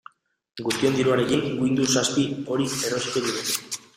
[0.67, 3.57] Guztion diruarekin Windows zazpi hori erosiko digute.